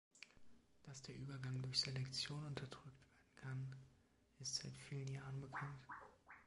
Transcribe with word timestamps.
Dass 0.81 1.03
der 1.03 1.15
Übergang 1.15 1.61
durch 1.61 1.79
Selektion 1.81 2.43
unterdrückt 2.43 2.87
werden 3.35 3.35
kann, 3.69 3.75
ist 4.39 4.55
seit 4.55 4.75
vielen 4.79 5.13
Jahren 5.13 5.39
bekannt. 5.39 5.79